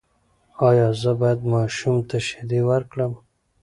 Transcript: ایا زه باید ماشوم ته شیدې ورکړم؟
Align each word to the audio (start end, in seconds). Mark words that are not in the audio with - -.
ایا 0.67 0.87
زه 1.01 1.11
باید 1.19 1.39
ماشوم 1.53 1.97
ته 2.09 2.17
شیدې 2.27 2.61
ورکړم؟ 2.69 3.13